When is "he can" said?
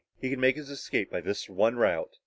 0.19-0.39